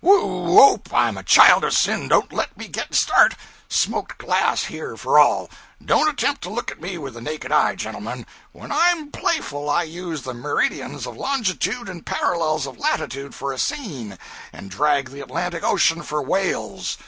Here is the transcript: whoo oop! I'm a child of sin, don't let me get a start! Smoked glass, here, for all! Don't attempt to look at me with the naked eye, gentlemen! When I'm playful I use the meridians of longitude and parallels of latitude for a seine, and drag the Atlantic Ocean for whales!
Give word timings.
whoo 0.03 0.57
oop! 0.57 0.89
I'm 0.91 1.15
a 1.15 1.21
child 1.21 1.63
of 1.63 1.73
sin, 1.73 2.07
don't 2.07 2.33
let 2.33 2.57
me 2.57 2.67
get 2.67 2.89
a 2.89 2.93
start! 2.95 3.35
Smoked 3.69 4.17
glass, 4.17 4.63
here, 4.63 4.97
for 4.97 5.19
all! 5.19 5.47
Don't 5.85 6.09
attempt 6.09 6.41
to 6.41 6.49
look 6.49 6.71
at 6.71 6.81
me 6.81 6.97
with 6.97 7.13
the 7.13 7.21
naked 7.21 7.51
eye, 7.51 7.75
gentlemen! 7.75 8.25
When 8.51 8.71
I'm 8.71 9.11
playful 9.11 9.69
I 9.69 9.83
use 9.83 10.23
the 10.23 10.33
meridians 10.33 11.05
of 11.05 11.17
longitude 11.17 11.87
and 11.87 12.03
parallels 12.03 12.65
of 12.65 12.79
latitude 12.79 13.35
for 13.35 13.53
a 13.53 13.59
seine, 13.59 14.15
and 14.51 14.71
drag 14.71 15.11
the 15.11 15.21
Atlantic 15.21 15.63
Ocean 15.63 16.01
for 16.01 16.19
whales! 16.19 16.97